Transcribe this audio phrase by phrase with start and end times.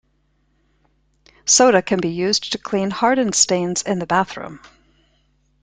[1.45, 4.59] Soda can be used to clean hardened stains in the bathroom.